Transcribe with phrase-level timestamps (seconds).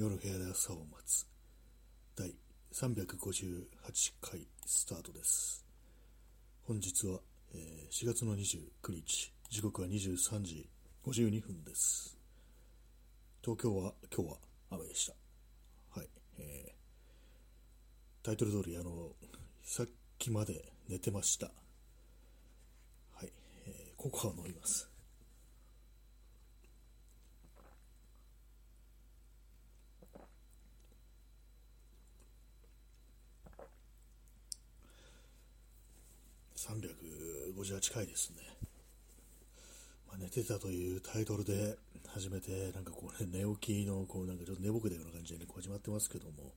[0.00, 1.26] 夜部屋で朝を待つ。
[2.16, 2.34] 第
[2.72, 3.66] 358
[4.22, 5.62] 回スタートです。
[6.62, 7.20] 本日は、
[7.52, 9.30] えー4月の29日。
[9.50, 10.70] 時刻は23時
[11.04, 12.16] 52分です。
[13.42, 14.38] 東京は今日は
[14.70, 15.12] 雨でした。
[16.00, 16.08] はい、
[16.38, 19.10] えータイトル通りあの
[19.62, 19.86] さっ
[20.18, 21.48] きまで寝てました。
[23.12, 23.32] はい、
[23.66, 24.89] えーココア飲みます。
[36.60, 38.36] 358回ですね。
[40.06, 46.52] まあ、寝てたというタイトルで始めて、なんかこうね、寝起きの、こうなんかちょっと寝ぼけたような感じでね、こう始まってますけども、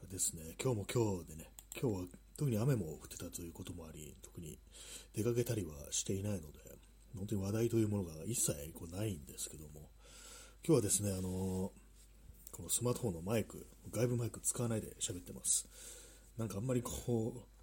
[0.00, 4.56] あれですね、今日も今日でね、今日は特に雨も降ってたということもあり、特に
[5.12, 6.60] 出かけたりはしていないので、
[7.16, 9.90] 本当に話題というものが一切こうないんですけども、
[10.64, 11.72] 今日はですね、あの
[12.52, 15.66] このスマートフォンのマイク、外部マイク使わないで喋ってます。
[16.36, 17.57] なんかあんまりこう、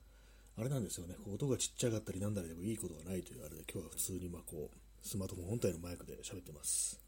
[0.57, 6.99] あれなんですよね、こう音がちっちゃかったりなんだりでもいいことがないというあれで、今日は普通にまこうスマートフォン本体のマイクで喋ってます。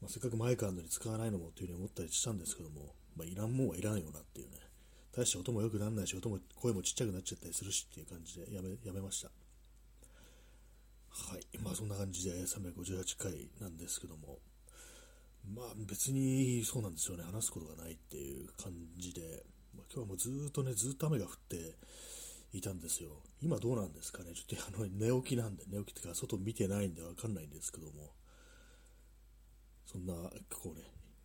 [0.00, 4.58] まあ、せっかくマイクあるのに使わないのもというふうに思ったりしたんですけども、まあ、いらんもんはいらんよなっていうね、
[5.16, 9.30] 大して音も良くならないし、音も声もちっちゃくなっちゃったりするしっていう感じでやめやめました。
[11.10, 14.38] はい、まあそんな感じで358回なんですけども、
[15.52, 19.42] まあ別にそうなんですよね、話すことがないっていう感じで、
[19.74, 21.74] まあ、今日はもうずっとね、ずっと雨が降って
[22.52, 23.10] いたんですよ。
[23.42, 28.14] 今どうなんですかね、ちょっとあの寝起きなんで、寝起きっていうか外見てないんでわかんないんですけども、
[29.86, 30.84] そんな、こうね、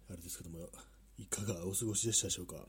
[0.10, 0.70] あれですけども、
[1.18, 2.68] いかがお過ごしでしたでしょうか？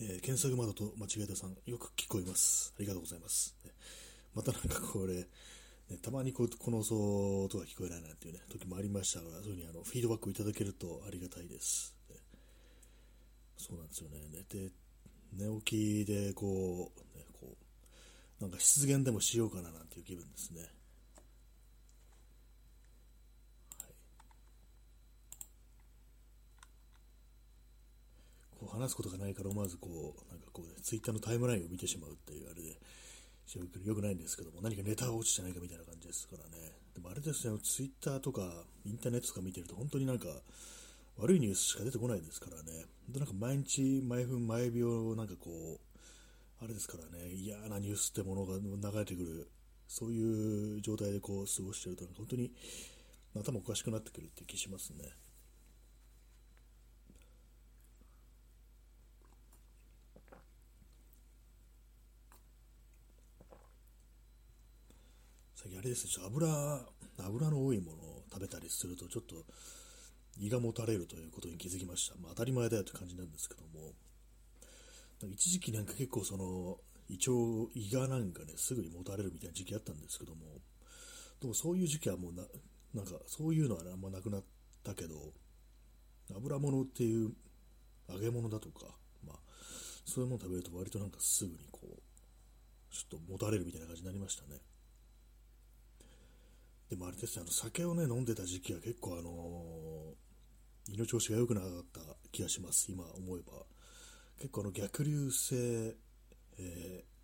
[0.00, 2.74] えー検索窓と間違えたさん、よく聞こえます。
[2.76, 3.56] ありがとうございます。
[4.34, 5.26] またなんかこれ、ね、
[6.02, 11.94] たまにこうこの音が聞こえないなんていうね、時もありましたから、そういうふうにあのフィードバックをいただけるとありがたいです。
[13.56, 14.18] そうなんですよね。
[14.32, 14.72] 寝て、
[15.32, 17.00] 寝起きで、こう、
[18.40, 20.68] なんか失言でもしようかななんていう気分ですね。
[28.58, 32.78] こう話すことがないから思わずこう、なんかこうね、ツイッターのタイムラインを見てしまうっていうあれで、
[33.84, 36.72] よくないんですけども、何かネタが落ちてないかみたいな感じですからね。
[36.94, 40.28] でもあれですね、ツイッターとかインターネットとか見てると本当になんか
[41.16, 42.86] 悪いニュースしか出てこないですからね。
[43.06, 45.93] 本当なんか毎日、毎分、毎秒、なんかこう、
[46.64, 49.50] あれですからね、嫌なニュースってものが流れてくる、
[49.86, 52.50] そういう状態でこう過ごしてると、本当に
[53.36, 55.12] 頭おかしくなってくるって気しますね。
[65.54, 66.48] 最近あれですね、油、
[67.26, 69.44] 油の多いものを食べたりすると、ちょっと
[70.38, 72.16] 胃がもたれるということに気づきました。
[72.16, 73.92] まあ、当たり前だよって感じなんですけども、
[75.22, 80.60] 一時期なんか結構その、胃腸、胃がなんかね、すぐにもたれるみたいな時期あったんですけども、
[81.40, 82.42] でもそういう時期はもうな、
[82.94, 84.44] なんかそういうのはあんまなくなっ
[84.82, 85.32] たけど、
[86.34, 87.32] 油物っていう
[88.08, 88.86] 揚げ物だとか、
[89.26, 89.36] まあ、
[90.04, 94.60] そういうもの食べると割となんかすぐにこう、ちょっともたれるみたいな感じになりましたね。
[96.90, 100.24] でもあれですね、あの酒をね、飲んでた時期は結構あのー
[100.88, 103.52] 胃の調子が良くなかった気がします、今思えば。
[104.38, 105.96] 結構あの逆流性、
[106.58, 107.14] えー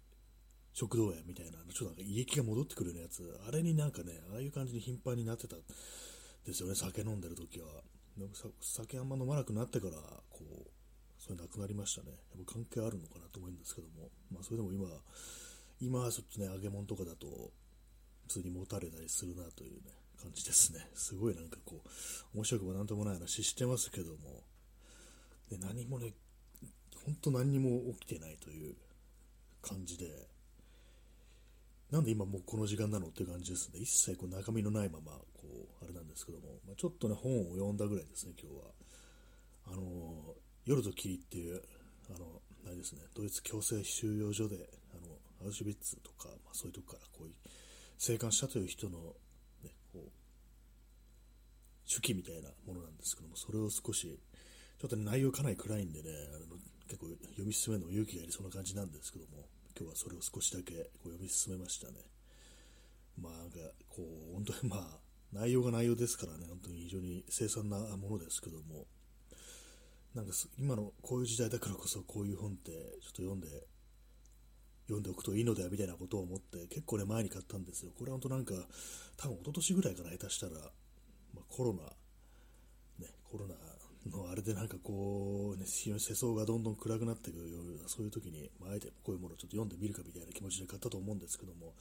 [0.72, 5.59] 食道炎みたいな、ちょっとなんか胃液が戻ってくるようなやつ、あれになんかね、ああいう感じに頻繁になってたん
[6.47, 7.66] ですよね、酒飲んでる時は。
[8.60, 9.93] 酒あんま飲まなくなってから、
[10.31, 10.71] こう、
[11.19, 12.10] それなくなりましたね。
[12.10, 14.88] やっぱ関係あるのかなと思うんですけども、まあそれでも今、
[15.81, 17.53] 今はそっちね、揚げ物とかだと、
[18.28, 19.91] 普通に持たれたりするなというね、
[20.22, 20.87] 感じですね。
[20.94, 21.88] すごいなんかこう、
[22.37, 24.44] 面白くもなんともない話してますけども、
[25.50, 26.15] で何もね、
[27.04, 28.74] 本当何にも起きてないという
[29.62, 30.28] 感じで、
[31.90, 33.80] なんで今もうこの時間なのっていう感じですね。
[33.80, 38.62] 一切こう中身のないまま、こう、あれなんですけども、まあ、ちょっとね、本を読んだぐらいですね、今日は。
[39.72, 41.60] あの、夜と霧っていう、
[42.14, 47.30] あの、あれですね、ドイツ強制収容所で、あの、アウシュビッツとか、まあ、そういうとこからこう、
[47.98, 48.98] 生還したという人の、
[49.64, 50.10] ね、こう、
[51.92, 54.20] 手記みたいなものなんですけども、それを少し、
[54.78, 56.56] ちょっと、内容かなり暗いんでね、あの
[56.91, 59.47] 結構読み進めるの勇気がいりそうな感じなんですけども、
[59.78, 62.01] 今日はそれを少しだけこう読み進めましたね。
[63.16, 63.59] まあなんか、
[63.89, 64.98] こう、本当にまあ、
[65.33, 68.87] 内容が内容ですからね、本当に非常に凄惨なものですけども、
[70.15, 73.47] なんか今のこういう時代だからこそこういう本ってちょっと読んで、
[74.89, 77.92] 読んでおくといいのではみたいなことを思って結構ね前に買ったんですよ。
[77.97, 78.54] これは本当なんか
[79.16, 80.53] 多分一昨年ぐらいから下手したら、
[81.33, 81.84] まあ、コロナ、
[82.98, 83.54] ね、コロナ
[84.08, 91.74] のあれでなんかこう、ね、非常に世相がどんどん暗くなっていくような、そういう時に、まあ、あえてこういうものをちょっと読んでみるかみたいな気持ちで買ったと思うんですけども、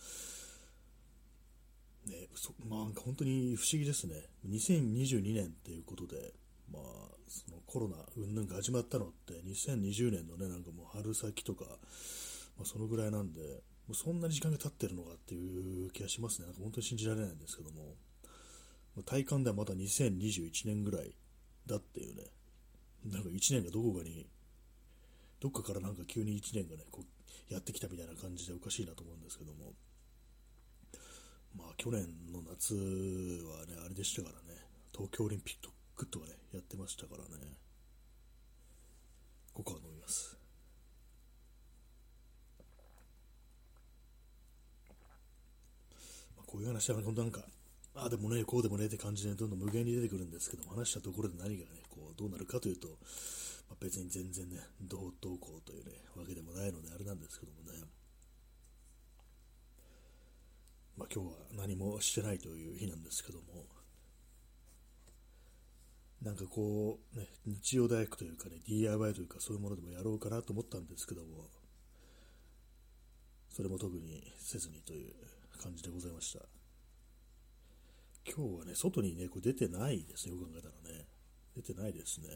[2.07, 4.16] ね、そまあ、本当に不思議ですね。
[4.48, 6.33] 2022年っていうことで、
[6.71, 6.83] まあ、
[7.27, 13.42] そのコロナ云々が始まったのって2020年のね、なんかもう春先とか、まあ、そのぐらいなんで、
[13.88, 16.48] もうそんなに時間が経ってるのかっていう気がしますね。
[16.48, 17.95] なんか本当に信じられないんですけども、
[19.06, 21.15] 体感ではまだ2021年ぐらい
[21.66, 22.24] だっていうね、
[23.06, 24.28] なんか1年がどこかに、
[25.40, 29.74] どっかからなんか急に1年がね、こうやってきたみたいな感じでおかしいなと思うんですけども、
[31.56, 34.60] まあ去年の夏はね、あれでしたからね、
[34.94, 37.30] 東京オリンピックとかね、やってましたからね、
[39.54, 40.38] ここは飲みます。
[46.46, 47.46] こういう話は本当なんか
[48.01, 52.88] ああでもね、こうでもねって感じでどんどん無限に出てくるんですけども、話したところで何がね、こうどうなるかというと、
[53.68, 57.84] まあ、別に全然ね、どうどうこうというね、わけでもないのであれなんですけどもね、
[60.98, 63.66] まあ、今日は何もしてないという日なんですけども、
[66.22, 71.50] なんかこう、ね、日曜大工というかね、DIY というかそういうものでもやろうかなと思ったんですけども、
[73.50, 75.13] それも特にせずにという
[75.62, 76.59] 感じでございました。
[78.30, 81.06] 今日はね、外にね、これ出てないですね、よく考えたらね。
[81.56, 82.28] 出てないですね。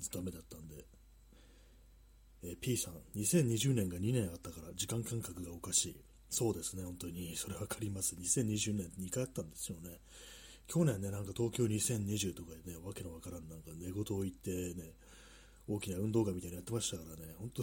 [0.00, 0.86] ずっと雨だったんで。
[2.44, 5.96] え、P さん、2020年が2年あったから時間感覚がおかしい。
[6.30, 7.36] そうですね、本当に。
[7.36, 8.14] それ分かります。
[8.16, 10.00] 2020年2回あったんですよね。
[10.66, 14.94] 去年ね、なんか東京2020とかでね、わけのわからんなんか寝言を言ってね、
[15.68, 17.62] 大きな運動会みたいなのやってましたからね、本当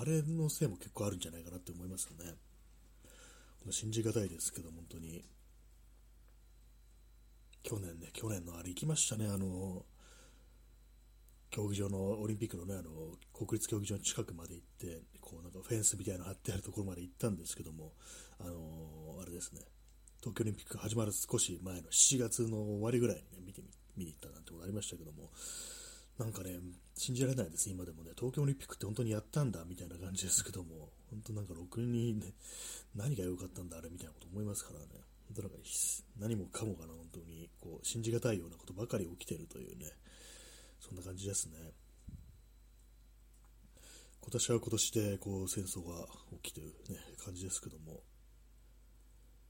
[0.00, 2.34] あれのせいも結構あるんじゃないかなって思いますよね。
[3.70, 5.24] 信じがたいですけど、本当に。
[7.62, 9.84] 去年ね、去年のあれ行きましたね、あの、
[11.50, 12.90] 競技場の、オリンピックのね、あの、
[13.32, 17.92] 国立競技場の近くまで行って、こうなんかフェンスみたいなの張ってあるところまで行ったんですけども、
[18.40, 19.60] あのあれですね、
[20.20, 23.62] 東京オリンピック始まる少し前の7月の終わりぐらいにね、見て、
[23.96, 25.30] 見に行ったなんてことありましたけども、
[26.18, 26.58] なんかね、
[26.96, 32.34] 信じられないです、今でもね、東京オリンピックって本当にやったんだみたいな感じですけども、本当なんかろくにね、
[32.94, 34.86] 何が良かったんだあれみたいなこと思いますからね、
[35.28, 35.56] 本当なんか
[36.18, 39.92] 何もかもがな、本当にこう信じがたいようなことばかり起きているというね、
[40.80, 41.56] そんな感じですね。
[44.20, 46.06] 今年は今年でこう戦争が
[46.42, 48.02] 起きている、ね、感じですけども、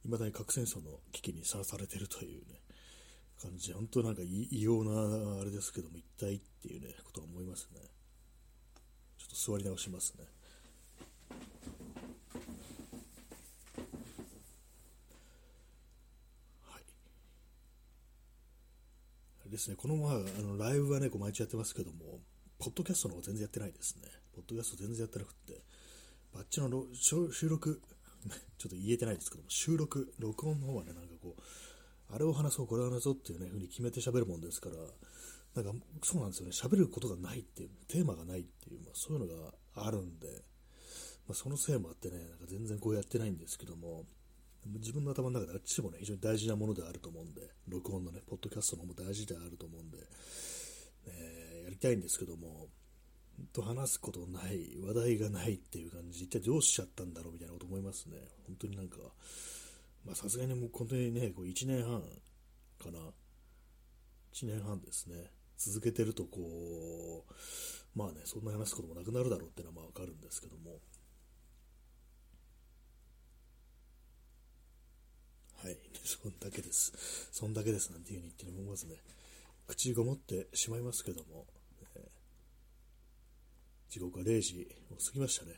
[0.05, 2.61] いまだに核戦争の危機にさらされているというね、
[3.41, 7.81] 感じで、本当なんか異様なあれですけども、一体っていうね、ことは思いますね。
[9.19, 10.25] ちょっと座り直しますね。
[19.51, 22.21] ですね、このまま、あのライブはね、こう毎日やってますけども、
[22.59, 24.09] ポッドキャストの方全然やってないですね。
[24.35, 25.63] ポッドキャスト全然やってなくて、
[26.35, 27.81] バッチの収録、
[28.59, 31.43] ちょっと言えてないですけども、収録、録音の方はね、なんかこう、
[32.15, 34.77] あれを話そう、これを話そうっていうね、風に決めて喋るもんですから、
[35.63, 40.45] なんかそうなんですよね、喋ることがないっていう、テーマがないっていう、まあ、そういうのがあるんで、
[41.27, 44.07] まあ、そのせいもあってね、なんか全然こうやってないんですけども、
[44.67, 49.99] 自分の頭の中であっちもね、非常に大事なものであると思うんで、録音のね、ポッドキャストの方も大事であると思うんで、
[51.07, 52.69] えやりたいんですけども、
[53.53, 58.17] と話すことない、話題がないっていう感じ、一体どうしちゃったんだろうみたいなこと思いますね。
[58.47, 58.99] 本当になんか、
[60.05, 62.03] まあさすがにもう本当にね、こう1年半
[62.79, 62.99] かな。
[64.33, 65.31] 1年半ですね。
[65.57, 70.79] 続けてるとこう、まあね、そんな話すこともなくなるだろうっていうのはまあわかるんですけども、
[75.63, 76.93] はい、そんだけです。
[77.33, 78.97] そんだけですなんていう風に言って思いますね。
[79.67, 81.47] 口ごもってしまいますけども、
[81.97, 85.53] えー、時刻は0時を過ぎましたね。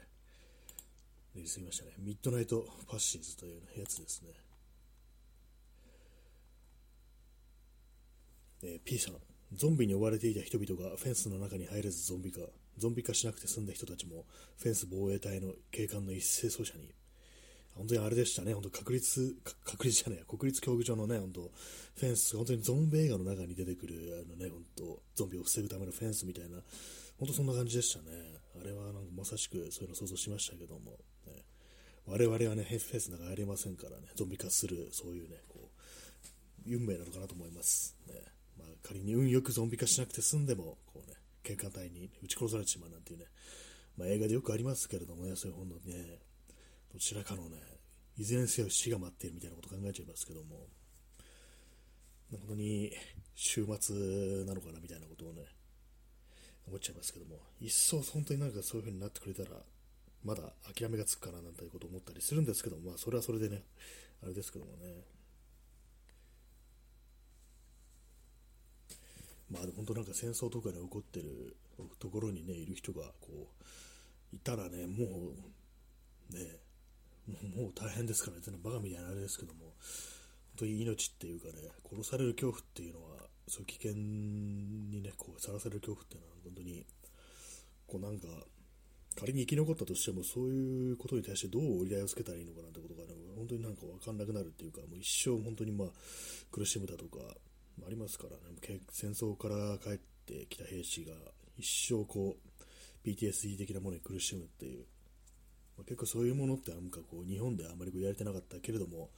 [1.36, 1.92] 0時過ぎましたね。
[1.98, 4.30] ミッドナイトパッシーズというやつですね。
[8.62, 9.14] えー、P さん、
[9.52, 12.40] ゾンビに追われていた人々がフェンスの中に入れずゾンビ化、
[12.78, 14.24] ゾンビ化しなくて済んだ人たちも
[14.56, 16.90] フェンス防衛隊の警官の一斉操作に
[17.80, 19.34] 本当にあれでしたね、本当確率、
[19.64, 26.58] 確率じゃない国立競技場のね、本当フェンス、本当にゾンビ映画の中に出てくる、あのね、本当ゾンビを防ぐためのフェンスみたいな、
[27.18, 28.12] 本当そんな感じでしたね。
[28.60, 31.46] あれはなんかまさしくそういうの想像しましたけども、ね、
[32.04, 35.70] 我々はね、フェンスの中入れませんからね、ゾンビ化する、そういうね、こ
[36.66, 37.96] う、運命なのかなと思います。
[38.06, 38.14] ね、
[38.58, 43.24] まあ、仮に運よくゾンビ化しなくて済んでも、こうね、警官隊に撃ち殺されてしまうなんていうね、
[43.96, 46.18] まあ、映画でよくありますけれどもね、そういう本のね、
[46.92, 47.56] どちらかのね、
[48.16, 50.66] いずれにせよ死が待っているみたいなこと考えちゃいますけども、
[52.30, 52.92] 本当に
[53.34, 55.42] 週末なのかなみたいなことをね、
[56.66, 59.50] 思っちゃいますけども、一層本当になんかそういう風になってくれたら、
[60.24, 60.42] まだ
[60.74, 63.62] 諦めがつくかななんていうことを思ったりするんですけども、まあそれはそれでね、
[64.22, 65.04] あれですけどもね。
[69.50, 71.56] まあ本当なんか戦争とかで起こってる
[71.98, 73.48] ところにね、いる人がこ
[74.32, 75.32] う、いたらね、も
[76.30, 76.58] う、ね、
[77.26, 79.72] もう大変ですからね、バカみたいなあれですけども、本
[80.58, 86.86] 当に命っていうかね、殺される恐怖っていうのは、そういう危険にね、こう、さらされる恐怖っていうのは、本当に、
[87.86, 88.28] こうなんか、
[89.16, 95.88] 仮に生き残ったとしても、そういうことに対してどう折り合いをつけたらいいのかなってことが、ね、本当になんか分かんなくなるっていうか、もう一生本当にまあ、
[96.52, 97.18] 苦しむだとか、
[97.86, 101.14] ありますからね、戦争から帰ってきた兵士が
[101.58, 104.84] 一生こう、PTSD 的なものに苦しむっていう、
[105.84, 109.10] 結構そういうものってなんかこう、日本であまりこうやれてなかったけれども、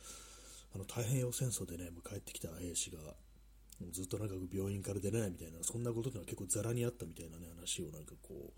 [0.75, 2.99] あの太平洋戦争でね、帰ってきた兵士が、
[3.91, 8.53] ずっとなんか病院から出れないみたいな、そんなことってのは結構ざらにあったみたいなね、話をなんかこう、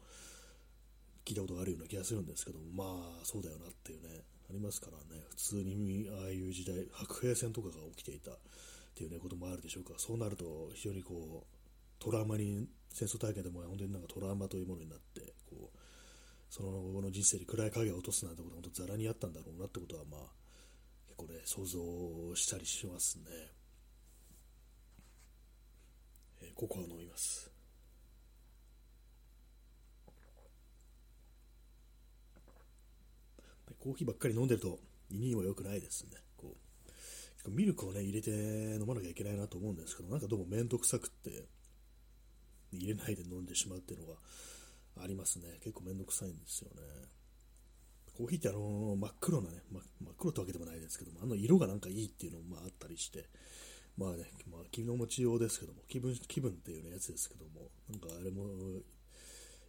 [1.25, 8.35] 聞いたことがあるような気がするんですけどまあ、そうだよなっていうね、ありますからね、普通にああいう時代、白兵戦とかが起きていたっ
[8.95, 11.55] ていうね、こともあるでしょうか、そうなると非常にこう、
[11.99, 15.34] トラウマに、戦争体験でも本当になんかトラウマというものになって、
[16.57, 20.21] その後の人生に暗い影を落とすなんてことは本当ざらにあったんだろうなってことは、まあ、
[21.09, 23.25] 結構ね、想像したりしますね。
[26.43, 27.51] えー、ココア飲みます。
[33.81, 34.79] コーヒーばっかり飲んでると
[35.11, 36.13] 胃にも良くないですね。
[36.37, 36.55] こ
[37.47, 41.49] うミルクをね、入れて飲まなきゃいけないなと思うんですけど、なんかどうもめんどくさくって、
[42.71, 44.15] 入れないで飲んでしまうっていうのが
[45.03, 45.59] ありますね。
[45.63, 46.83] 結構めんどくさいんですよね。
[48.17, 53.29] コーヒーってあの真っ黒なね、ま、真っ黒ってわけでもないですけども、あの色がなんかいいっていうのもまああったりして、
[53.97, 58.47] まあね、まあ、気の持ちようですけども、気分、気分っていう、ね、やつですけども、なんかあれも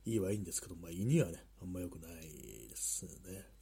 [0.05, 3.55] いいはいいんですけど、まあ胃にはね、あんま良くないですね。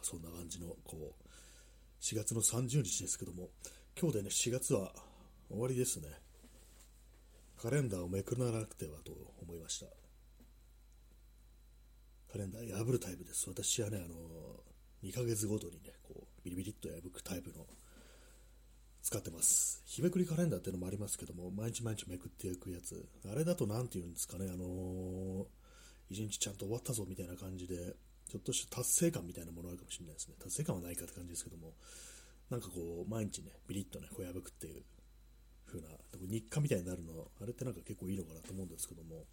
[0.00, 1.30] まあ、そんな感じの、こう、
[2.00, 3.50] 4月の30日ですけども、
[4.00, 4.94] 今日でね、4月は
[5.50, 6.08] 終わりですね。
[7.60, 9.86] カレンダーをめくらなくてはと思いました。
[12.32, 13.48] カレンダー破るタイプです。
[13.48, 14.14] 私はね、あの、
[15.02, 17.66] 2ヶ月ごとにね、こう、ビリビリっと破くタイプの、
[19.02, 19.82] 使ってます。
[19.86, 23.08] 日めくりカレンダーっていうのもありますけども、毎日毎日めくっていくやつ。
[23.30, 25.44] あれだと何て言うんですかね、あのー、
[26.10, 27.96] 一日ちゃんと終わったぞみたいな感じで、
[28.28, 30.34] ちょっとした達成感みたいなものあるかもしれないですね。
[30.38, 31.72] 達成感はないかって感じですけども、
[32.50, 34.82] なんかこう、毎日ね、ビリッとね、こう破くっていう
[35.70, 35.88] 風な、
[36.28, 39.24] 日課みたいになるの、あれってなんか結構いいのかなと思うんですけども、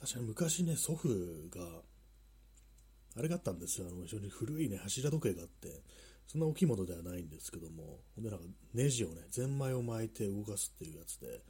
[0.00, 1.08] 確かに昔ね、祖父
[1.50, 1.82] が、
[3.16, 5.82] あれがあったんですよ、あの非常に古いね、柱時計があって、
[6.26, 11.42] そんな大きいものではないんですけども、ほんでなんかネジをね、ゼンマイを巻いて動かすっていうやつで、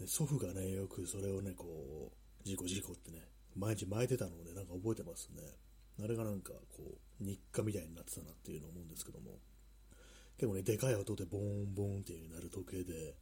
[0.00, 2.10] ね、祖父がね、よくそれをね、こ
[2.44, 3.18] う、事故事故ってね、
[3.56, 5.42] 毎日巻いてたのをね、なんか覚えてますね。
[6.02, 9.38] あれがなんか、こう、日課みたいになってたなっていうのを思うんですけども、
[10.40, 13.14] 結構ね、でかい音でボーンボーンっていうなる時計で、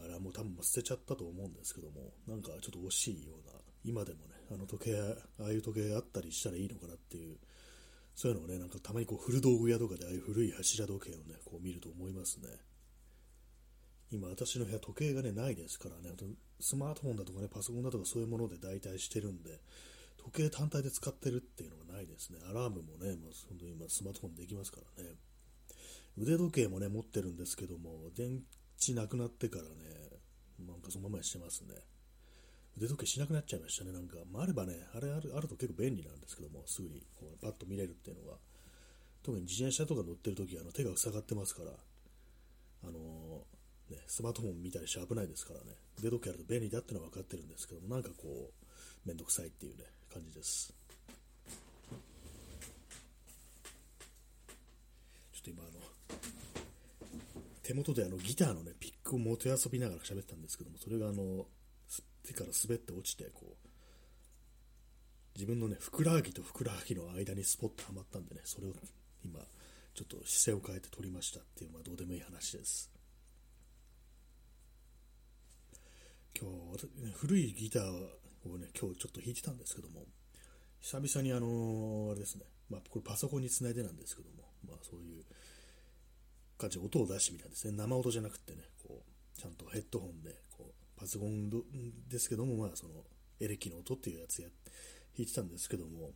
[0.00, 5.00] あれはもう多分捨てちゃったと思うんですけども、なんかちょっと惜しいような、今でもね、あの時計、
[5.40, 7.38] ああいう時計あったりしたらいいのかなっていう、
[8.14, 12.46] そういうのをね、なんかたまにこう古道具屋とかでああいう古い柱時計をね、こう見ると思いますね。
[14.12, 16.24] 今私の部屋時計がね、ないですからね、あと
[16.60, 19.58] スマートフォンだとかね、パソコンだとかそういうもので代替してるんで、
[20.18, 22.38] 時計単体で使ってるっていうのがないですね。
[22.48, 25.10] アラームもね、まあ、本当に今スマートフォンできますからね。
[26.18, 28.42] 腕時計もね、持ってるんですけども、電
[28.80, 29.68] 池なくなってからね、
[30.60, 31.74] なんかそのままにしてますね。
[32.76, 33.92] 腕時計しなくなっちゃいましたね。
[33.92, 38.38] なんか、まあ、あればね、あれあるあると結構便利なんですけども、すぐにこうパッと見れるっていうのが。
[39.22, 43.46] 特に自転車とか乗ってるときあの手が塞がってますから、あの
[43.88, 50.74] ね、スマートフォン見たりして危ないですからね、腕時計あると便利だってのは分かってるんですけども、なんかこう、めんどくさいっていうね、感じです。
[55.32, 55.80] ちょっと今あの、
[57.62, 61.46] 手元であのギターのね、ピックをもて遊びながら喋ったんですけども、それがあの、
[62.24, 63.68] 手から滑って落ちて、こう、
[65.34, 68.74] 自分のね、ふくらはぎとふくらはぎの間にスポッとはまったんでね、それを
[69.24, 69.40] 今、
[69.94, 72.90] ちょっと姿勢を変えて撮りましたっていう、まあどうでもいい話です。
[76.38, 77.82] 今日、古いギター
[78.44, 80.04] をね、今日ちょっと弾いてたんですけども、
[80.80, 85.22] 久々にあのあれですね、まあ、これパソコンにつないでなんですけども、まあそういう
[86.62, 87.76] 感じで音を出してみたんですね。
[87.76, 91.50] 生音じゃなくてね、こう、ちゃんとヘッドホンで、こう、パソコン
[92.08, 93.04] ですけども、まあその、
[93.40, 96.12] エレキの音っていうやつや、弾いてたんですけども、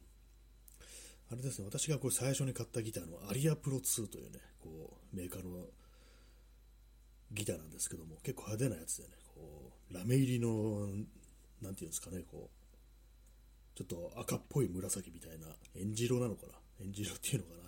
[1.30, 5.66] あれですね、私がこれ最初に買ったギターのアリアプロ2というね、こう、メーカーの
[7.32, 10.86] ギターなんですけども、結構派手なやつでね、こう、ラメ入りの、
[11.60, 17.65] なんていうんですかね、こう、ちょっと赤っぽい紫みたいな、エンジ色なのかな、エンジ色っていうのかな、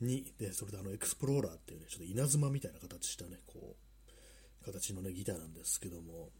[0.00, 6.30] に、で、それであの、エクスプローラーっていうね、ちょっと稲妻みたいな形したね、こう、形のね、ギターなんですけども、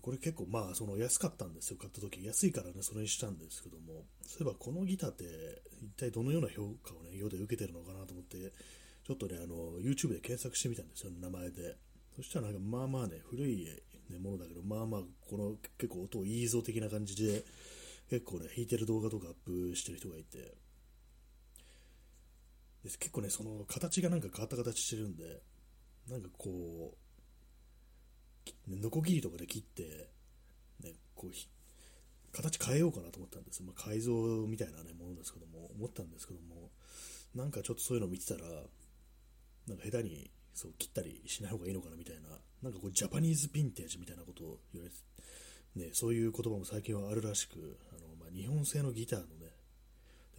[0.00, 2.24] これ結構まあその安かったんですよ、買った時。
[2.24, 5.24] 安いからね、それにしたんですけども、そういえばこのギターって
[5.82, 8.52] 一体どのような評価をね、世で受けてるのかなと思って、
[9.06, 11.76] ちょっとね、あの、YouTube で検索してみたんですよ、名前で。
[12.16, 13.66] そしたらなんかまあまあね、古い、
[14.10, 17.44] ね、ものだけど、まあまあ、この結構音いいぞ的な感じで、
[18.10, 20.54] 結構ね、弾いてる動画とかアップしてる人がいて、
[22.84, 25.42] で結構ね、その形がなんか変わった形してるんで、
[26.08, 30.10] なんかこう、ノコギリとかで切って、
[30.82, 31.30] ね、こう、
[32.32, 33.62] 形変えようかなと思ったんです。
[33.62, 34.12] まあ、改造
[34.46, 36.70] みたいな、ね、ものですけども、思ったんですけども、
[37.34, 38.44] なんかちょっとそういうの見てたら、
[39.66, 42.28] なんか下手にそう切ったりしない方がいいのかなみたいな、
[42.62, 49.43] なんかこうジャパニーズヴィンテージみたいなことを言われて、ね、そういう言葉も最近はあるらしく、あのまあ、日本製のギターのね、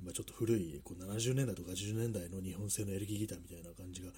[0.05, 4.11] まあ、ちょっと古いこう70年代とか80年代の日本製のエレキギターみたいな感じが、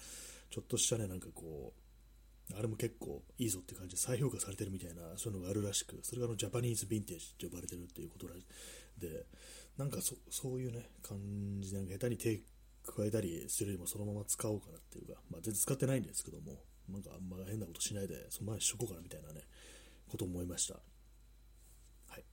[0.50, 8.26] ちょっとしたね、なんかこう、あれも結構いいぞって感じで再評価されてるみたいな、そういうのがあるらしく、それがあのジャパニーズヴィンテージって呼ばれてるっていうこと
[8.98, 9.26] で、
[9.76, 11.18] なんかそそういうね、感
[11.60, 12.40] じで、下手に手
[12.84, 19.42] 加えたりするよりもそのまま使おうかなっていうか、まあ、全然使ってないんですけども、なんかあんま変なことしないで、そのままにしとこうかなみたいなね、
[20.08, 20.74] こと思いました。
[20.74, 20.80] は
[22.16, 22.24] い。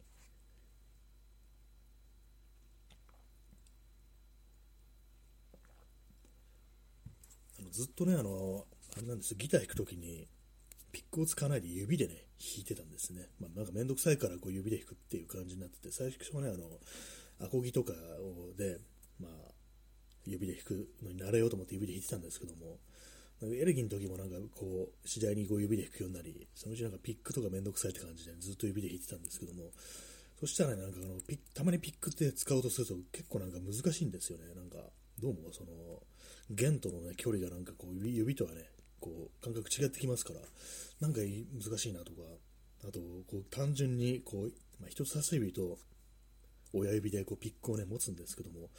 [7.55, 8.66] あのずっとね、あの、
[8.98, 10.28] あれなんですギター弾くときに、
[10.92, 13.28] ピックを使わないで指でね、弾いてたんですね。
[13.40, 16.80] まあ、なんかめんどくさいからこう指で弾くっていう感じになってて、最初はね、あの、
[17.46, 18.80] アコギとかをで、
[19.20, 19.32] まあ、
[20.26, 22.80] 指で弾くのに慣れようと思って指で弾いてたんですけども、
[23.42, 29.72] なんかエレキの時もなんかこう、次第にこう指で弾くようになり、そのうちなんかピックとかめんどくさいって感じでずっと指で弾いてたんですけども、
[30.40, 34.46] そしたらね、なんかあのピたまにピックって使おうとすると結構なんか難しいんですよね。
[34.56, 34.78] なんか、
[35.22, 35.72] どうもその、
[36.50, 40.40] 弦とのね、距離がなんかこう指、指とはね、こう、感覚違ってきますから、
[41.00, 42.22] なんか難しいなとか、
[42.88, 45.80] あと、こう、単純に、こう、まあ、人差し指と
[46.74, 48.70] 親指でこうピックをね、持つんですけども、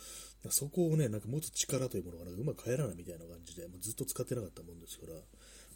[0.51, 5.14] そこをね、なんか持つ力というものがうまく入らないみたいな感じで、もうずっと使ってなかったもんですから、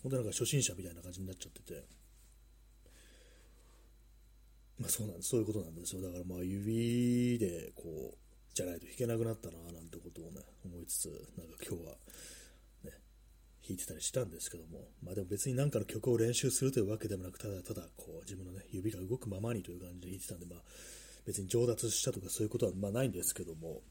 [0.03, 1.85] 本当なんか初心者みたいな感じになっちゃってて、
[4.79, 6.03] まあそうなんです、そういうことなんですよ。
[6.03, 11.07] だからまあ指でこう、じゃないと弾けなくなったな、なんてことをね、思いつつ、
[11.39, 11.93] なんか今日は
[12.85, 12.91] ね
[13.67, 20.63] 弾いてたりしたんですけども、まあでも別に何かの曲を練習するというわけでもなく、ただただこう自分のね、指が動くままにという感じで弾いてたんで、まあ
[21.27, 23.83] 別に上達したとかそういうことはまあないんですけども、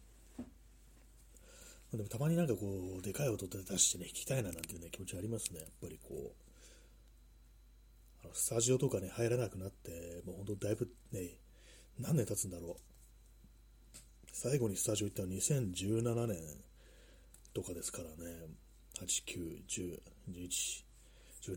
[1.91, 5.61] でもたまになんかこう、でかい音で出してね、弾きたいななんていうね、気持ちありますね。
[5.61, 11.39] やっぱりこう、あのスタジオとかね、入らなくなって、もう本当だいぶね、
[11.97, 12.98] 何年経つんだろう。
[14.41, 16.37] 最後にスタジオ行ったのは2017年
[17.53, 18.31] とかですからね、
[18.97, 19.99] 8、9、10、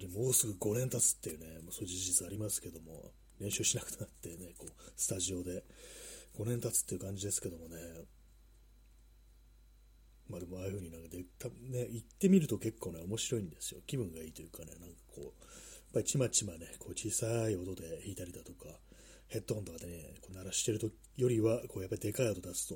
[0.00, 5.62] 11、もうすぐ5年経つっていうね、そういう事実ありますけども、練習しなくなってね、こう、スタジオで。
[6.36, 7.76] 5年経つっていう感じですけどもね、
[10.28, 13.80] まあでもああいう風になんかで、たね、行ってみると結構ね、面白いんですよ。
[13.86, 15.32] 気分がいいというかね、なんかこう、やっ
[15.92, 18.76] ぱりちまちまね、こう小さい音で弾いたりだとか、
[19.32, 22.74] ヘッドホンとかでね、こう鳴らしてるとよりは、こうやっぱりでかい音出すと、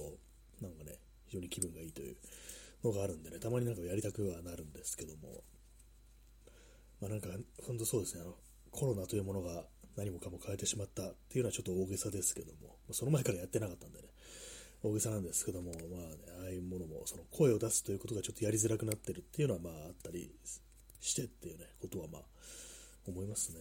[0.62, 2.16] なんかね、非常に気分がいいという
[2.82, 5.44] のがあるんでね、たまになんかやりたくはなるんですけども、
[7.00, 7.28] まあなんか、
[7.66, 8.34] 本当そうですね、あの、
[8.70, 9.66] コロナというものが
[9.96, 14.08] 何もかも変えてしまったっていうのはちょっと大げさですけども、その前からやってなかったんでね、
[14.82, 20.34] 大げさなんですけども、まあね、ああいうものも、その声を出すということがちょっとやりづらくなってるっていうのはまああったり
[21.00, 22.22] してっていうね、ことはまあ
[23.06, 23.60] 思いますね。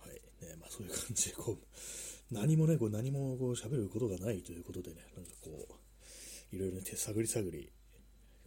[0.00, 0.20] はい
[0.58, 5.68] まあそういう感じでこう、何もね、こう何もこう喋ることがないということでね、なんかこ
[6.52, 7.70] う、いろいろね、探り探り、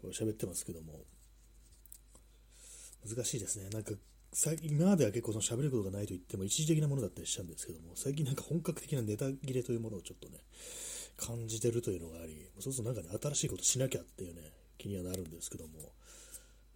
[0.01, 1.05] こう喋ってますけども、
[3.07, 3.69] 難しいですね。
[3.69, 3.91] なんか、
[4.33, 10.39] 最近、今までは結構その喋ることがないと言っても一時的なものだったりしたんですけども、最近なんか本格的なネタ切れというものをちょっとね、
[11.17, 14.41] 感じてるというのがあり、そうするとなんかね、新しいことしなきゃっていうね、
[14.77, 15.93] 気にはなるんですけども、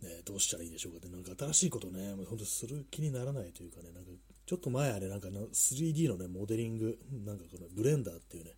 [0.01, 4.11] ね、どうしたらいいでしょうかって、なんか新しいことね、本当する気にならないというかね、なんか
[4.49, 8.55] ちょっと前あれなんか 3D のね、モデリング、なんかこのブレンダーっていうね、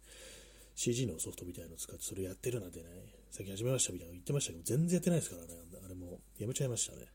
[0.74, 2.86] CG のソフトみたいなのを使ってそれやってるなんてね、
[3.30, 5.50] 最近始めましたみたいなの言ってましたけど、全然やってないですからね、
[5.84, 7.08] あれもやめちゃいましたね。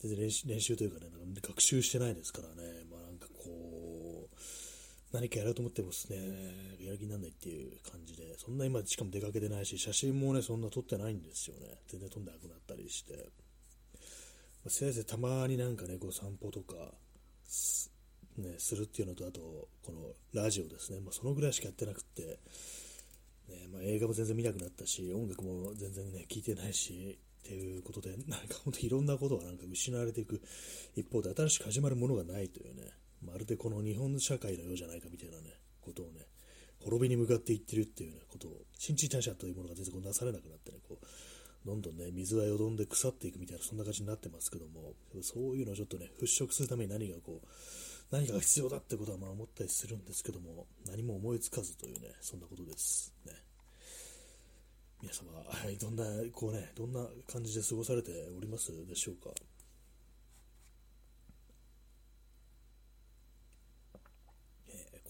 [0.00, 4.36] 全然練習練習というかね、なんか学習してないですからね、まあなんかこう
[5.12, 6.16] 何かやろうと思ってもですね、
[6.84, 11.78] やる気にならないっていう感じで、そんな今、しかも出かけてないし、写真もね、そんな撮ってないんですよね。
[11.86, 13.30] 全然撮んなくなったりして。
[14.68, 16.74] せいぜいたまになんかね、こう散歩とか、
[18.36, 19.40] ね、するっていうのと、あと、
[19.84, 21.00] このラジオですね。
[21.00, 22.38] まあ、そのぐらいしかやってなくて、
[23.48, 30.40] ね、まあ、映画も全然見なくなったし、音楽も全然ね、聴いてないし、っていうことで、なんか本当いろんなことがなんか失われていく
[30.94, 32.82] 一方で、新しく始まるものがないというね、
[33.24, 36.26] まるでこの日本社会のようじゃないかみたいなね、ことをね、
[36.84, 41.06] 滅びに向かっていってるっていうね、ことを、新陳代謝というものが全然こうなされなくなってね、こう、
[41.66, 47.46] どんどんね、水がよどんで腐っていくみたいな、そんな感じになってますけども、そういうのをちょっとね、払拭するために何がこう、
[48.10, 53.14] 何かが必要だってことはまあ思ったりするんですけども、何も思いつかずというね、そんなことです。
[53.26, 53.32] ね。
[55.02, 59.30] 皆様、はい、どんな、こうね、どんな感じで過ごされておりますでしょうか？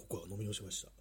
[0.08, 0.99] ココア飲み干しました。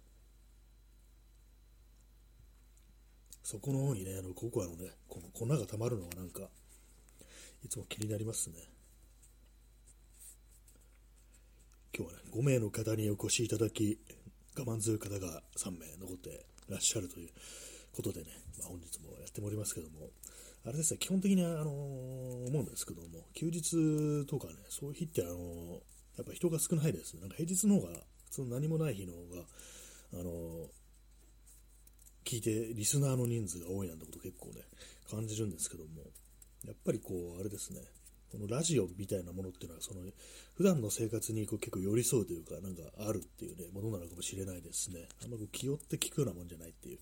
[3.50, 6.42] そこの方にね、あのココアのね、この粉が溜まるのがなんか、
[7.64, 8.54] いつも気になりますね。
[11.92, 13.98] 今日はね、5名の方にお越しいただき、
[14.56, 17.30] 我慢強い方が3名残ってらっしゃるという
[17.90, 18.26] ことでね、
[18.60, 20.10] まあ、本日もやっておりますけども、
[20.64, 25.72] あれですね、基本的に、あのー、思うんですけども、休日とかね、そういう日って、あのー、
[26.18, 27.22] やっぱ人が少ないですね。
[27.22, 27.98] なんか平日の方が
[28.30, 29.42] その何もない日の方が、
[30.12, 30.70] あの
[32.24, 34.62] 聞いて、リスナーの人数が多いなんてこと結構ね、
[35.10, 36.02] 感じるんですけども、
[36.66, 37.80] やっぱりこう、あれですね、
[38.30, 40.00] このラジオみたいなものっていうのは、その、
[40.54, 45.08] 普段の生活にこう結構寄り添うというか、なんかあるっていうね、ものなのかもしれないですね。
[45.24, 46.98] あんまこう気負って聞くようなもんじゃないっていう。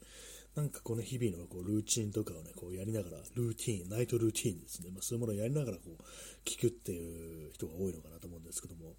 [0.54, 4.90] なんかこの日々のこうルーチンとかをね、こうやりながら、ルーティーン、ナイトルーティンですね。
[4.90, 6.02] まあ、そういうものをやりながらこう、
[6.48, 8.94] 聞くっていう人が多いのかなと思うんですけども、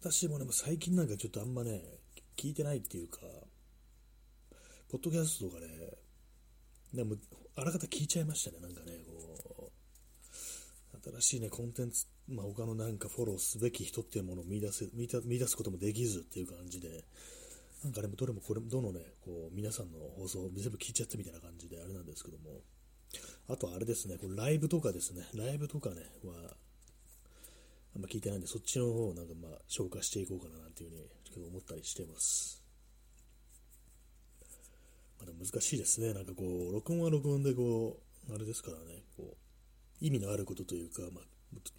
[0.00, 1.82] 私もね、最近なんかちょっとあんまね、
[2.36, 3.20] 聞いてないっていうか、
[4.90, 5.68] ポッドキャストとかね、
[6.94, 7.16] でも
[7.56, 9.70] あらかた聞いちゃいましたね、なんかね、こ
[10.94, 17.04] う、新しいね、コンテンツ、まあ、他のなんかフォローすべき人っていうものを見出せ見出すこともできずっていう感じで、
[17.84, 22.62] なんかね、どれもこれも、どのね、こう、皆さんの放送を全部聞いちゃったみたいな感じであれなんですけども、
[23.48, 26.56] あとあれですね、こライブとかですね、ライブとかね、は、
[27.94, 32.57] あんま聞いてないんで、そっちの方をなんかまあ消化していこうかななんていうふうに思ったりしてます。
[35.20, 36.14] まだ難しいですね。
[36.14, 39.36] なんかこう、録音は録音でこう、あれですからね、こ
[40.02, 41.24] う、意味のあることというか、まあ、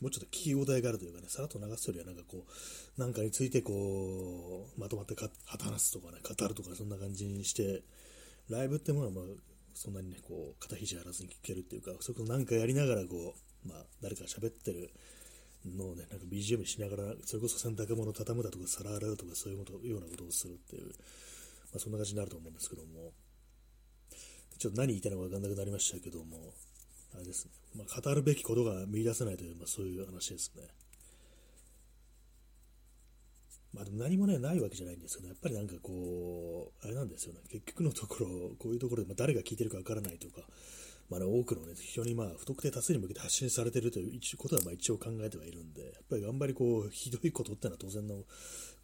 [0.01, 2.45] もうちょっと聞き応えがあるというかね、さらっと流すよりはなんかこ
[2.97, 7.83] う、なんかについてこう、まとまってか話すとかね、語るとかそんな感じにして、
[8.49, 9.25] ライブってものはまあ、
[9.73, 14.91] そんなにね、こう、肩肘張らずに聞けるっていうか、そこなんかやりながらこう、まあ、誰か喋ってる
[15.65, 20.91] のをね、なんか BGM しながら、それこそ洗濯物を畳むだとか、皿洗うとか、そういうことようなことをするっていう、ま
[21.75, 23.13] あ、そんな感じになると思うんですけども、
[24.59, 26.53] ちょっと何言いたいのか分かんなくなりましたけども、
[27.15, 30.63] あれですね、まあ、語るべきことが見出せないという、まあ、そういう話ですね。
[33.73, 38.27] まあでも何もね、ないわけじゃないんですけど、やっぱりなんかこう、あれなんですよね、結局のところ、
[38.59, 40.41] こういうところで、ま、誰が聞いてるか分からないとか、
[41.09, 48.23] まあ、ね、多くのね、非常にまあ、不特定多数に向けて発信されているということはまあ一応考えてはいるんで、やっぱりあんまりこう、ひどいことってのは当然の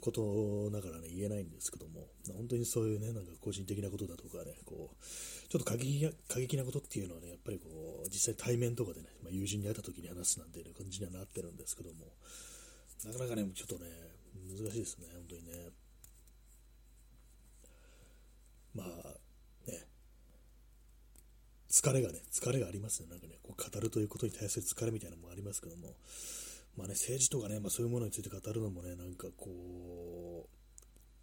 [0.02, 5.06] ことながらね、言えないんですけども、本当にそういうね、なんか個人的なことだとかね、こう、
[5.50, 12.06] ちょっと過激過激なことっていうのはね、やっぱりこう、実際対面とかでね、まあ、友人に会った時に話すなんていう感じにはなってるんですけども、
[13.06, 13.90] なかなかね、ちょっとね、
[14.50, 15.70] 難しいですね、本当にね。
[18.74, 19.14] まあ、
[21.76, 23.10] 疲れがね、疲れがありますね。
[23.10, 25.90] なんかね、こう語るということに対する疲れみたいなのもありますけども、
[26.78, 30.48] まあね、政治とかね、まあ、そういうものについて語るのもね、なんかこ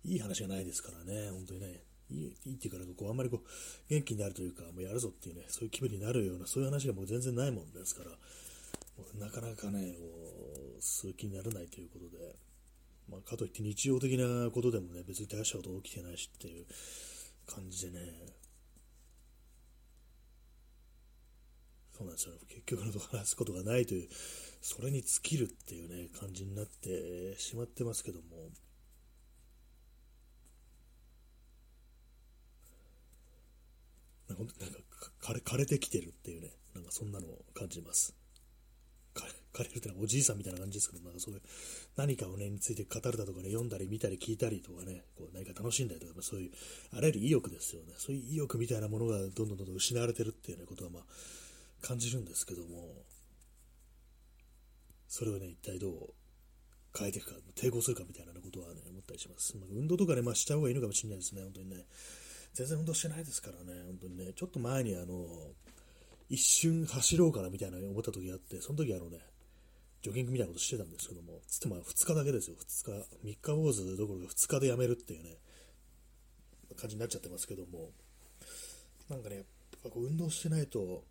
[0.04, 3.48] う、いい話がないですからね、本当にね、いいいいっていうか、こう、あんまりこう、
[3.88, 8.16] 元気になるというか、もうやるぞっていうね、そういう気分になるような、そういう話がもう全然ないもんですから、も
[9.14, 12.36] うなかなかね、こう、する気にならないということで、
[13.08, 16.66] まあ、かといって日常的なことでもね、別に大したこと起きてないしっていう
[17.46, 18.42] 感じでね、
[21.96, 22.40] そうなんですよね。
[22.48, 24.08] 結局のところ話すことがないという、
[24.60, 28.50] それに尽きるっていうね、感じになってしまってますけども、
[34.28, 34.54] なんか
[35.20, 38.14] 枯れ枯れてきてるっていうね、なんかそんなのを感じます。
[39.52, 41.42] 枯れるってのはおじいさんみたいな感じですけど、なんかそういう
[41.96, 46.50] 何かをね、について語るだとかね、読んだり見たり聞いたりとかね、こう何か楽しんだりとか、そういう、
[46.96, 47.92] あらゆる意欲ですよね。
[47.98, 51.02] そういう意欲みたいなものがどんどんどんどん失われてるっていうね、ことは、まあ、
[51.82, 53.04] 感じるんですけども、
[55.08, 56.14] それをね、一体どう
[56.96, 59.56] 変えていくか、抵抗するかみたいなことはね、思ったりします。
[59.56, 61.84] まあ、運動とかね、まあ、した方がいいのかもしれないですね、本当にね。
[62.54, 65.26] 全然運動してないですからね、本当にね、ちょっと前にあの、
[66.28, 69.18] 一瞬走ろうかなみたいな思った時があって、その時あのね、
[70.02, 73.36] ジョギングみたいなことしてたんですけども、つっても2日だけですよ、2日。
[73.36, 75.38] 3日坊主どころか2日でやめるっていうね、
[76.76, 77.92] 感じになっちゃってますけども、
[79.08, 79.44] なんかね、やっ
[79.82, 81.04] ぱこう運動してないと、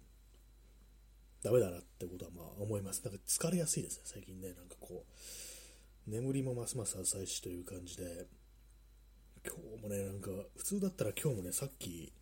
[1.44, 3.04] ダメだなってことはまあ思います。
[3.04, 4.50] なんか疲れやすいですね、最近ね。
[4.54, 8.28] なんかこう、眠りもますます浅いしという感じで、
[9.46, 12.14] 今日もね、なんか、普通だったら今日もね、さっき、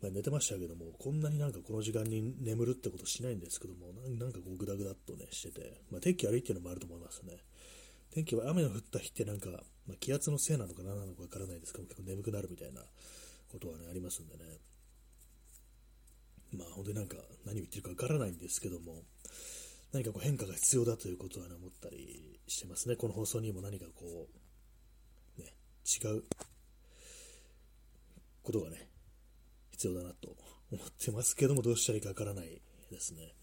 [0.00, 7.38] まあ、寝てましたけども、こんなになんかこの時間に眠るってことしないんですけども、なんかこうグダグダっとね、してて、まあ、天気悪いっていうのもあると思いますね。
[8.10, 9.50] 天気は雨の降った日ってなんか、
[9.86, 12.80] まあ、気圧のせいなのか何なのかわからないですけど、結構眠くなるみたいな
[13.52, 14.44] ことはね、ありますんでね。
[16.56, 19.02] まあ本当になんか何を言ってるかわからないんですけども、
[19.92, 22.96] 何かこう変化が必要だということはね、思ったりしてますね。
[22.96, 24.28] この放送にも何かこ
[25.38, 26.24] う、ね、違う
[28.42, 28.88] ことがね、
[29.72, 30.36] 必要だなと
[30.70, 33.34] 思ってますけども、どうしたらいいかわからないですね。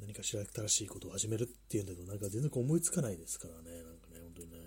[0.00, 4.58] 何かしら新しいことを始めるっていうんだけど、なんか全然思いつかないですからね、なんかね、本当にね。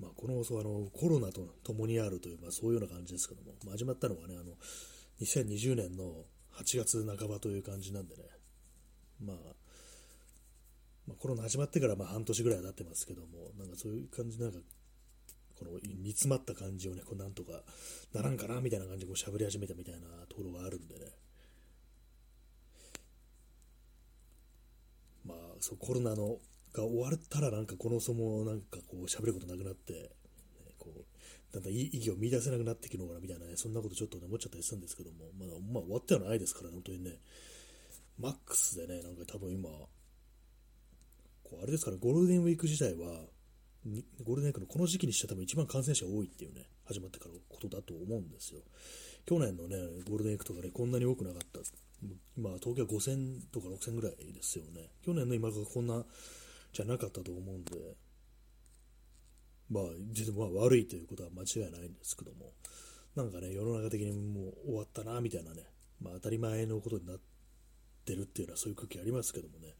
[0.00, 4.52] まあ、この放送あのコロナと共にあるという、まあ、そういうような感じですけども、まあ、始まったのはね、あの
[5.20, 6.24] 2020年の
[6.56, 8.22] 8月半ばという感じなんでね、
[9.24, 9.36] まあ、
[11.08, 14.58] まあ、コロナ始まってからまあ半年ぐらいは経ってますけども、なんかそういう感じなんか
[15.58, 17.62] この煮詰まった感じをね、こうなんとか
[18.12, 21.00] ならんかなみたいな感じでこう喋り始めたみたいなところがあるんでね。
[25.26, 26.38] まあ、そうコロナの
[26.78, 30.08] が終わったらなんかこのそもなんかこう喋ることなくなって、ね、
[30.78, 37.18] こうだんだん意義を見出せなくなってきるのかなみたいなね、そんなことちょっと、ね、思っちゃったりするんですけども、まだ、まあ、終わってはないですからね、本当にね、
[38.18, 39.68] マックスでね、なんか多分今、
[41.44, 43.24] こうあれですから、ゴールデンウィーク自体は、
[44.24, 48.60] ゴールデンウィークのこの時期にして多分一番感染者多いっていうね、始まってからことだと思うんですよ。
[49.24, 49.76] 去年のね、
[50.08, 51.60] ゴールデンウィークとかね、こんなに多くなかった。
[52.36, 54.90] 今、東京は5000とか6000ぐらいですよね。
[55.04, 56.04] 去年の今がこんな
[56.72, 57.96] じゃなかったと思うんで、
[59.70, 62.52] まあ、実は悪いということは間違いないんですけども、
[63.16, 65.64] なんかね、世の中的にもう終わったな、みたいなね、
[66.00, 67.18] まあ当たり前のことになっ
[68.04, 69.74] てるっていうのはそういう空気ありますけどもね、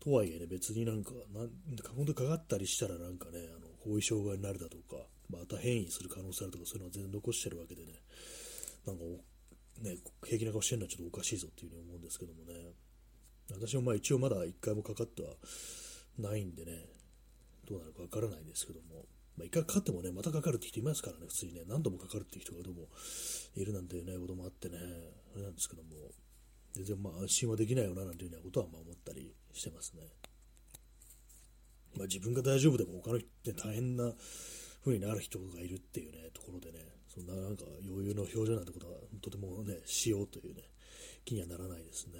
[0.00, 4.96] とはいえね、別になんか、なんか本当にかかったりしたらなんかね、あの後遺症がになるだとか、
[5.30, 7.92] また変異する可能性あるとか、そういうのは全然残してるわけでね、
[8.86, 9.04] なんか
[9.82, 12.74] ね、平気な顔してるのはちょっとおかしいぞっていうふうに思うんですけどもね、
[13.50, 15.28] 私もまあ一応まだ1回もかかっては
[16.18, 16.86] ないんでね、
[17.68, 22.88] どうなるかわからないですけども、まあ、1回かかってもね、またかかるって人いますからね、普通にね、何度もかかるって人がどうも
[23.56, 24.76] いるなんていうね、こともあってね、
[25.34, 25.88] あれなんですけども、
[26.74, 30.02] 全然まあ安心はできないよななんていうようなことはまあ思ったりしてますね。
[31.96, 34.12] まあ、自分が大丈夫でも他の人って大変な
[34.84, 40.62] 風になる人がいるっていうね、ところでね、そんななんか余裕の表情なんてことはとてもね、しようというね、
[41.24, 42.18] 気にはならないですね。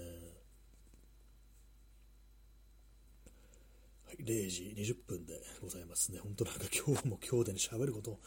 [4.02, 6.19] はい、0時20分でございますね。
[6.19, 8.19] 本当なんか今日も今日でね、喋ること、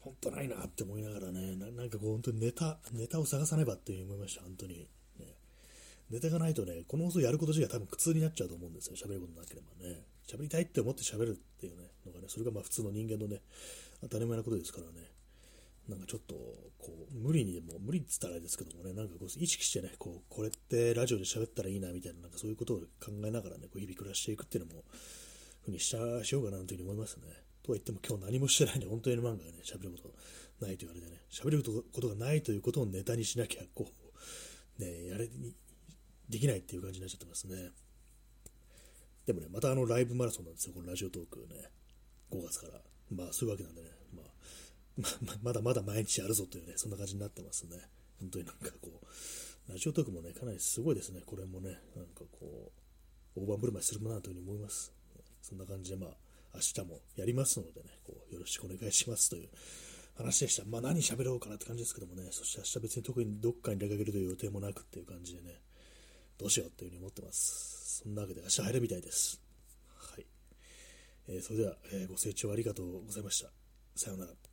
[0.00, 4.88] 本当ないなって思いながらね、なんかこう本当にネタ、ネタを探さねばって思いました、本当に。
[6.10, 8.96] ネタがないとね、この放送やること自体多分苦痛になっちゃうと思うんですよ。
[8.96, 10.06] 喋ることなければね。
[10.26, 13.42] 喋りたいって思って喋るっていうね、のがね、それがまあ普通の人間のね、
[14.00, 15.06] 当たり前なことですからね。
[15.88, 16.34] なんかちょっと、
[16.78, 22.84] こう、無理にでも、無理って言ったらあれですけどもね、なんかこう、意識してね、こう、これってラジオで喋ったらいいな、みたいな、なんかそういうことを考
[23.24, 24.84] えながらね、こう、日々暮らしていくっていうのも、
[25.62, 27.22] ふうにしたしようかなというふうに思いますね。
[27.62, 33.88] とは言っても今日何もしてないんで、本当に漫画がね、喋ることないと言われてね、喋ることがないということをネタにしなきゃ、こ
[34.78, 35.28] う、ね、やれ、
[36.28, 37.70] できないっていう感じになっちゃってますね。
[39.26, 41.70] でもね、またあのライブマラソンなんですよ、このラジオトークね。
[42.30, 42.80] 5月から。
[43.10, 43.88] まあ、そういうわけなんでね、
[45.22, 47.78] ま、まだまだ毎日やるぞというね、そんな感じになってますね。
[48.20, 51.22] 本当になんかこう、ラジオトークもね、かなりすごいですね。
[51.24, 52.72] これもね、なんかこ
[53.36, 54.92] う、大盤振る舞いするものなというふうに思います。
[55.42, 56.16] そんな感じで、まあ、
[56.54, 59.48] 明日もやりますのでね、こうよろしくお願いしますという
[60.16, 60.64] 話でした。
[60.64, 65.60] まあ、何喋ろうかなって感じですけどもね、そして明日別に特にどっかに出かけるという予定もなくっていう感じでね、
[66.38, 68.02] どうしようっていうふうに思ってます。
[68.02, 69.40] そんなわけで明日入るみたいです。
[69.96, 70.26] はい。
[71.28, 73.50] えー、それでは、えー、ご清聴ありがとうございました。
[73.94, 74.47] さようなら。